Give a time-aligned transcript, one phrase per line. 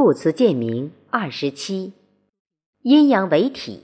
[0.00, 1.92] 故词鉴明二十七，
[2.82, 3.82] 阴阳为体，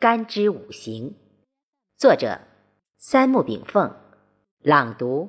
[0.00, 1.14] 干支五行。
[1.96, 2.40] 作者：
[2.96, 3.94] 三木炳凤，
[4.60, 5.28] 朗读：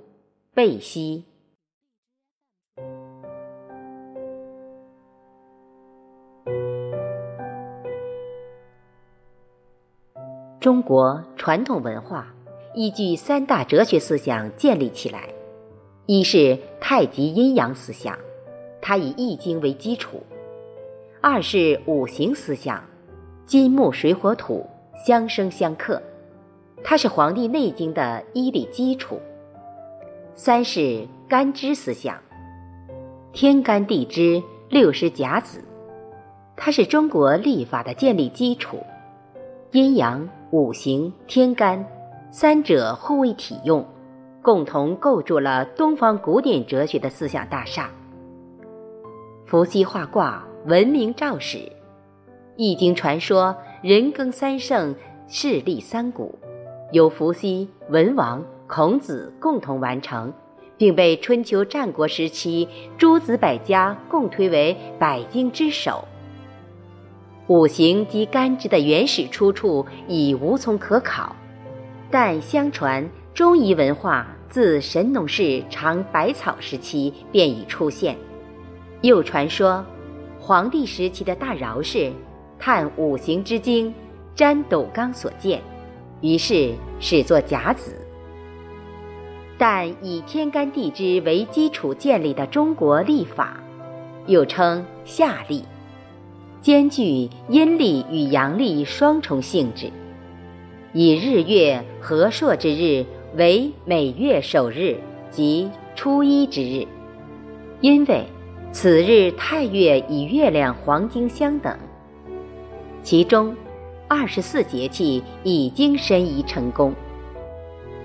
[0.55, 1.25] 贝西。
[10.59, 12.33] 中国传统文化
[12.73, 15.29] 依据三大哲学思想建立起来，
[16.07, 18.17] 一是太极阴阳思想。
[18.89, 20.19] 它以《易经》为基础，
[21.21, 22.83] 二是五行思想，
[23.45, 24.65] 金木水火土
[25.05, 26.01] 相生相克，
[26.83, 29.19] 它是《黄帝内经》的医理基础。
[30.33, 32.17] 三是干支思想，
[33.31, 35.63] 天干地支六十甲子，
[36.57, 38.79] 它是中国历法的建立基础。
[39.71, 41.85] 阴阳、五行、天干
[42.31, 43.85] 三者互为体用，
[44.41, 47.87] 共同构筑了东方古典哲学的思想大厦。
[49.49, 51.57] 伏羲画卦，闻名赵史；
[52.55, 54.93] 《易经》传说，人耕三圣，
[55.27, 56.37] 势立三古，
[56.91, 60.31] 由伏羲、文王、孔子共同完成，
[60.77, 66.07] 并被春秋战国时期诸子百家共推为百经之首。
[67.47, 71.35] 五行及干支的原始出处已无从可考，
[72.11, 78.15] 但相传中医文化自神农氏尝百草时期便已出现。
[79.01, 79.85] 又传说，
[80.37, 82.11] 黄帝时期的大饶氏
[82.59, 83.93] 探五行之精，
[84.35, 85.61] 占斗纲所见，
[86.19, 87.95] 于是始作甲子。
[89.57, 93.63] 但以天干地支为基础建立的中国历法，
[94.27, 95.63] 又称夏历，
[96.59, 99.89] 兼具阴历与阳历双重性质，
[100.91, 103.05] 以日月和朔之日
[103.37, 104.97] 为每月首日
[105.31, 106.85] 即初一之日，
[107.79, 108.25] 因为。
[108.71, 111.75] 此日太月与月亮黄金相等，
[113.01, 113.55] 其中
[114.07, 116.93] 二十四节气已经申遗成功。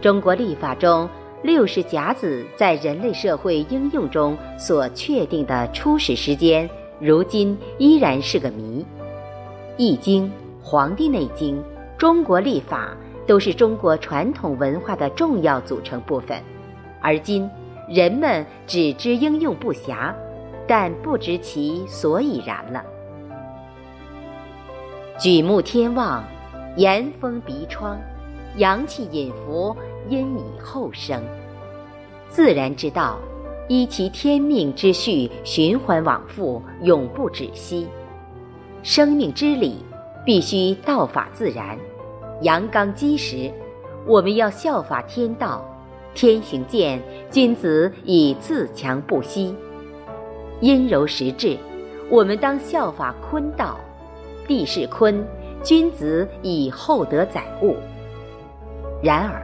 [0.01, 1.09] 中国历法中
[1.43, 8.81] 六十甲子在人类社会应用中所确定的初始时间，如今依然是个谜。
[9.77, 10.25] 《易经》
[10.63, 11.57] 《黄帝内经》
[11.99, 12.97] 《中国历法》
[13.29, 16.41] 都是中国传统文化的重要组成部分，
[17.03, 17.49] 而今
[17.87, 20.13] 人们只知应用不暇。
[20.67, 22.85] 但不知其所以然了。
[25.19, 26.25] 举目天望，
[26.77, 27.99] 严风鼻窗，
[28.57, 29.77] 阳气隐伏，
[30.09, 31.23] 阴以后生。
[32.29, 33.19] 自然之道，
[33.69, 37.87] 依其天命之序，循环往复，永不止息。
[38.83, 39.85] 生命之理，
[40.25, 41.79] 必须道法自然，
[42.43, 43.53] 阳刚基石。
[44.07, 45.65] 我们要效法天道，
[46.13, 49.55] 天行健，君子以自强不息。
[50.65, 51.59] 阴柔实质，
[52.09, 53.79] 我们当效法坤道，
[54.49, 55.23] 地势坤，
[55.63, 57.77] 君子以厚德载物。
[59.03, 59.43] 然而，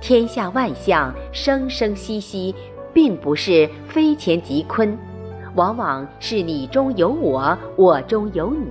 [0.00, 2.54] 天下万象生生息息，
[2.94, 4.96] 并不是非乾即坤，
[5.54, 8.66] 往往是你中有我，我中有你，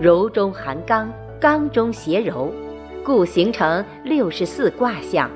[0.00, 2.50] 柔中含刚，刚中携柔，
[3.04, 5.30] 故形成六十四卦象，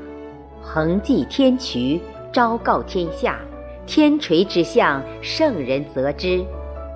[0.63, 2.01] 恒济天渠，
[2.33, 3.39] 昭告天下。
[3.85, 6.45] 天垂之象，圣人则之；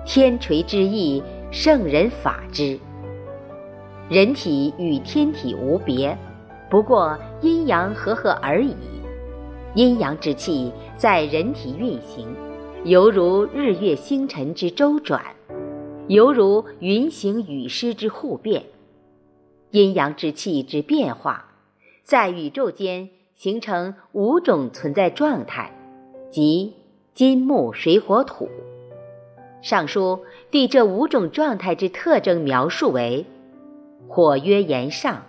[0.05, 1.21] 天垂之意，
[1.51, 2.79] 圣人法之。
[4.09, 6.17] 人体与天体无别，
[6.69, 8.73] 不过阴阳和合而已。
[9.75, 12.25] 阴阳之气在人体运行，
[12.85, 15.21] 犹如日月星辰之周转，
[16.07, 18.63] 犹如云行雨施之互变。
[19.71, 21.51] 阴阳之气之变化，
[22.01, 25.73] 在宇宙间形成五种存在状态。
[26.29, 26.73] 即
[27.17, 28.47] 金木水火土。
[29.63, 30.19] 上书
[30.51, 33.25] 对这五种状态之特征描述为：
[34.07, 35.23] 火曰炎上，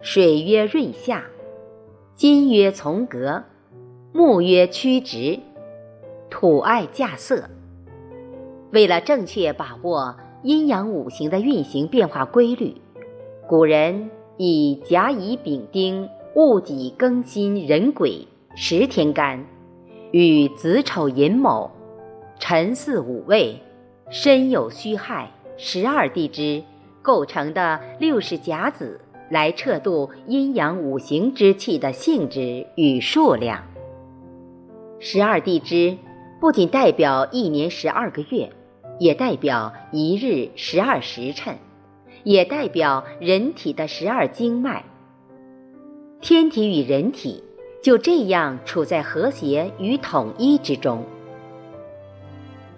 [0.00, 1.24] 水曰润下，
[2.14, 3.42] 金曰从革，
[4.12, 5.40] 木曰曲直，
[6.30, 7.42] 土爱稼穑。
[8.70, 10.14] 为了正确把握
[10.44, 12.76] 阴阳五行的运行变化规律，
[13.48, 19.44] 古人以甲乙丙丁戊己庚辛壬癸十天干。
[20.14, 21.72] 与子丑寅卯、
[22.38, 23.60] 辰巳午未、
[24.10, 26.62] 申酉戌亥十二地支
[27.02, 33.64] 构成的六十甲子来测度阴阳五行之气的性质与数量。
[35.00, 35.98] 十二地支
[36.40, 38.52] 不仅代表一年十二个月，
[39.00, 41.58] 也代表一日十二时辰，
[42.22, 44.84] 也代表人体的十二经脉。
[46.20, 47.42] 天体与人体。
[47.84, 51.04] 就这样处在和谐与统一之中。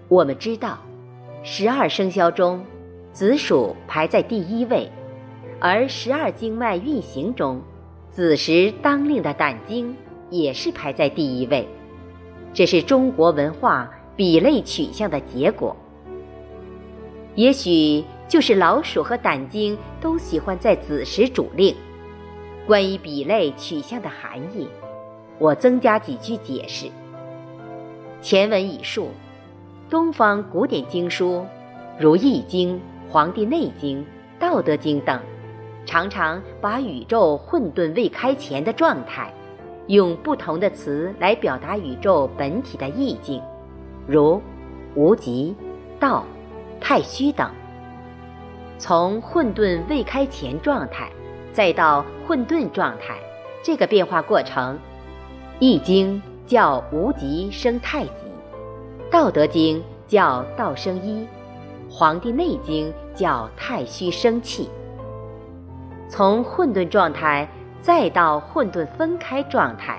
[0.09, 0.81] 我们知道，
[1.45, 2.61] 十二生肖中，
[3.13, 4.91] 子鼠排在第一位，
[5.61, 7.63] 而十二经脉运行中，
[8.11, 9.97] 子时当令的胆经
[10.29, 11.69] 也是排在第一位。
[12.53, 15.77] 这是中国文化比类取向的结果。
[17.37, 21.73] 也许就是老鼠和胆经都喜欢在子时主令。
[22.67, 24.67] 关于比类取向的含义，
[25.39, 26.87] 我增加几句解释。
[28.21, 29.11] 前文已述，
[29.91, 31.45] 东方古典经书，
[31.99, 32.75] 如《易经》
[33.11, 33.99] 《黄帝内经》
[34.39, 35.21] 《道德经》等，
[35.85, 39.33] 常常把宇宙混沌未开前的状态，
[39.87, 43.43] 用不同的词来表达宇宙本体的意境，
[44.07, 44.41] 如
[44.95, 45.55] 无极、
[46.01, 46.25] 道、
[46.81, 47.51] 太虚等。
[48.79, 51.09] 从混沌未开前状态。
[51.53, 53.19] 再到混沌状态，
[53.63, 54.75] 这个变化过程，
[55.59, 58.11] 《易经》叫无极生太极，
[59.11, 61.21] 《道德经》叫道生一，
[61.89, 64.69] 《黄帝内经》叫太虚生气。
[66.11, 67.49] 从混沌状态
[67.81, 69.99] 再到混沌分开状态，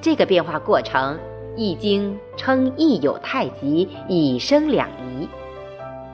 [0.00, 1.14] 这个变化过程，
[1.56, 5.24] 《易经》称一有太极，以生两仪，《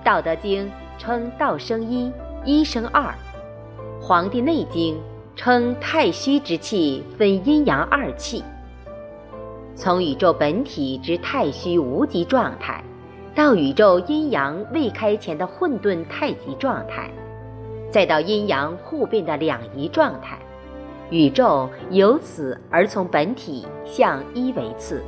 [0.05, 0.67] 道德经》
[0.99, 2.13] 称道生一，
[2.45, 3.03] 一生二。
[4.03, 4.95] 《黄帝内经》
[5.35, 8.45] 称太虚之气分阴阳二气。
[9.79, 12.83] 从宇宙本体之太虚无极状态，
[13.33, 17.09] 到宇宙阴阳未开前的混沌太极状态，
[17.89, 20.37] 再到阴阳互变的两仪状态，
[21.11, 25.01] 宇宙由此而从本体向一维次、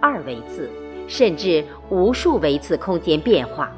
[0.00, 0.70] 二维次，
[1.08, 3.72] 甚至无数维次空间变化，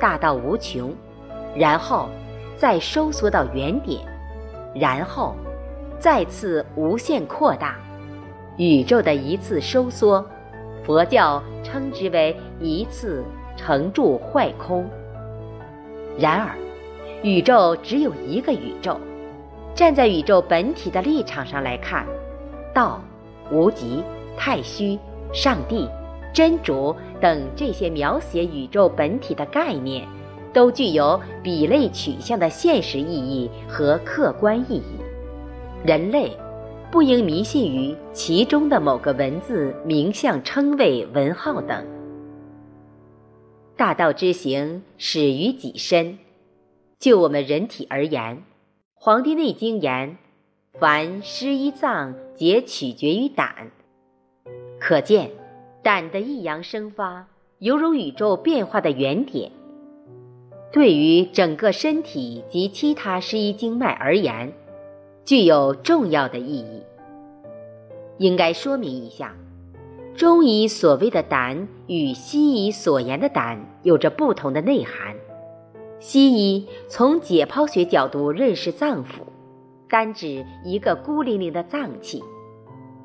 [0.00, 0.90] 大到无穷，
[1.54, 2.08] 然后。
[2.56, 4.00] 再收缩到原点，
[4.74, 5.34] 然后
[5.98, 7.78] 再次无限扩大，
[8.60, 10.22] 宇宙的一次收缩，
[10.84, 13.24] 佛教称之为一次
[13.56, 14.86] 成住坏空。
[16.18, 16.54] 然而，
[17.22, 19.00] 宇宙只有一个宇宙。
[19.74, 22.04] 站在宇宙本体的立场上来看，
[22.74, 23.00] 道、
[23.50, 24.04] 无极、
[24.36, 24.98] 太虚、
[25.32, 25.88] 上帝、
[26.30, 30.06] 真主等这些描写宇宙本体的概念。
[30.52, 35.00] 都具有比类取向的现实意义和客观意义。
[35.82, 36.36] 人类
[36.90, 41.86] 不应迷信于其中的某个文字、名相、称谓、文号等。
[43.76, 46.18] 大道之行始于己身。
[46.98, 48.36] 就我们人体而言，
[48.94, 50.18] 《黄帝内经》言
[50.80, 53.70] ：“凡湿一脏，皆取决于胆。”
[54.80, 55.30] 可见，
[55.84, 57.28] 胆的异阳生发，
[57.60, 59.52] 犹如宇宙变化的原点。
[60.72, 64.52] 对于整个身体及其他十一经脉而言，
[65.30, 66.82] 具有重要的意义。
[68.18, 69.32] 应该说明一下，
[70.16, 75.14] 中医所谓的胆与西医所言的胆有着不同的内涵。
[76.00, 79.20] 西医从解剖学角度认识脏腑，
[79.88, 82.18] 单指一个孤零零的脏器；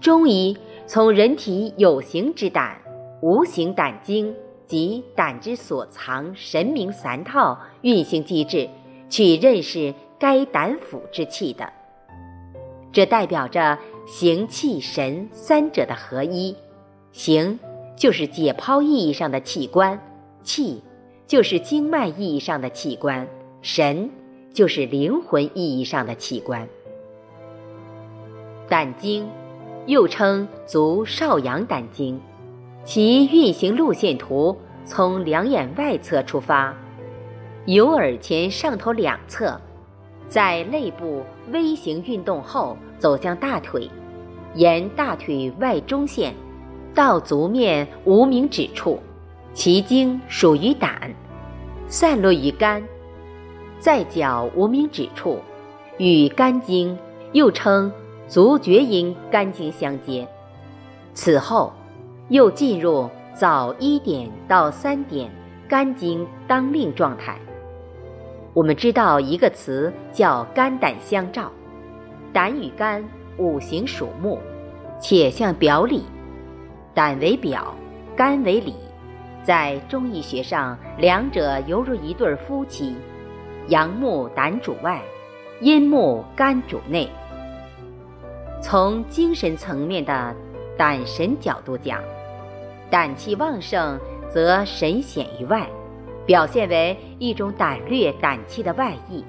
[0.02, 0.58] 中医
[0.88, 2.76] 从人体有形之胆、
[3.22, 4.34] 无形胆经。
[4.66, 8.68] 及胆之所藏神明三套运行机制，
[9.12, 11.72] 去认识该胆腑之气的。
[12.96, 13.78] 这代表着
[14.08, 16.56] 形、气、神三者的合一。
[17.12, 17.60] 形
[17.98, 20.00] 就是解剖意义上的器官，
[20.44, 20.82] 气
[21.28, 23.28] 就是经脉意义上的器官，
[23.62, 24.10] 神
[24.54, 26.66] 就是灵魂意义上的器官。
[28.70, 29.28] 胆经
[29.88, 32.18] 又称足少阳胆经。
[32.86, 36.74] 其运行路线图从两眼外侧出发，
[37.66, 39.60] 由耳前上头两侧，
[40.28, 43.90] 在肋部微型运动后走向大腿，
[44.54, 46.34] 沿大腿外中线
[46.94, 49.00] 到足面无名指处，
[49.54, 51.14] 其经属于胆，
[51.88, 52.84] 散落于肝，
[53.80, 55.40] 在脚无名指处，
[55.98, 56.98] 与肝经
[57.34, 57.92] 又称
[58.28, 60.28] 足厥阴肝经相接，
[61.14, 61.72] 此后。
[62.30, 65.30] 又进入早一点到三点
[65.70, 67.40] 肝经当令状态。
[68.56, 71.52] 我们知道一个词叫肝胆相照，
[72.32, 73.04] 胆与肝
[73.38, 74.40] 五行属木，
[74.98, 76.06] 且向表里，
[76.94, 77.76] 胆为表，
[78.16, 78.74] 肝为里。
[79.44, 82.96] 在中医学上，两者犹如一对夫妻，
[83.68, 85.02] 阳木胆主外，
[85.60, 87.10] 阴木肝主内。
[88.62, 90.34] 从精神层面的
[90.78, 92.02] 胆神角度讲。
[92.90, 95.68] 胆气旺盛，则神显于外，
[96.26, 99.24] 表现为一种胆略、胆气的外溢；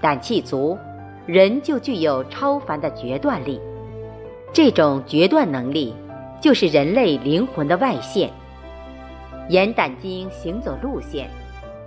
[0.00, 0.78] 胆气足，
[1.26, 3.60] 人就具有超凡的决断力。
[4.52, 5.94] 这种决断能力，
[6.40, 8.30] 就是人类灵魂的外现。
[9.50, 11.28] 沿胆经行走路线，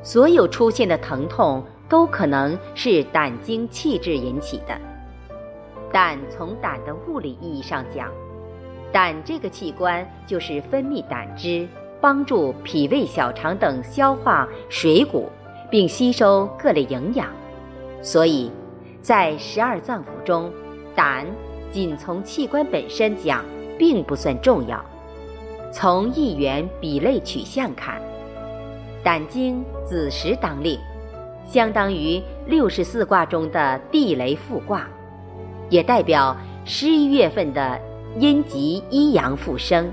[0.04, 4.80] 所有出现的疼痛都可能是胆经气滞引起的。
[5.92, 8.12] 但从胆的物理意义上讲，
[8.92, 11.68] 胆这个器官就是分泌胆汁，
[12.01, 15.29] 帮助脾胃、小肠等消化水谷，
[15.70, 17.27] 并吸收各类营养。
[18.01, 18.51] 所以，
[19.01, 20.51] 在十二脏腑中，
[20.96, 21.25] 胆
[21.72, 23.46] 仅从器官本身讲，
[23.77, 24.84] 并不算重要。
[25.72, 28.01] 从一元比类取象看，
[29.03, 30.77] 胆经子时当令，
[31.46, 34.88] 相当于六十四卦中的地雷复卦，
[35.70, 37.79] 也代表十一月份的
[38.20, 39.89] 阴极一阳复生。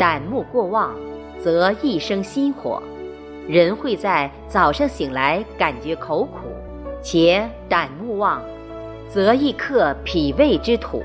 [0.00, 0.96] 胆木过旺，
[1.38, 2.82] 则易生心火。
[3.46, 6.48] 人会在早上醒来感觉口苦，
[7.02, 8.42] 且胆木旺，
[9.10, 11.02] 则易克脾胃之土，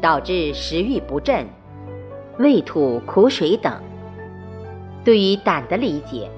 [0.00, 1.46] 导致食欲不振、
[2.38, 3.80] 胃吐苦水等。
[5.04, 6.28] 对于胆的理解，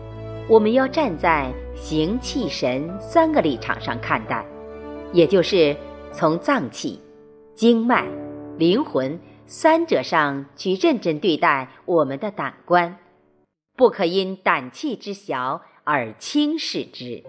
[0.49, 4.45] 我们要站在形、气、神三个立场上看待，
[5.11, 5.75] 也就是
[6.13, 7.01] 从脏器、
[7.55, 8.07] 经脉、
[8.59, 12.99] 灵魂三者上去认真对待我们的胆官。
[13.77, 17.25] 不可因胆气之小而轻视之。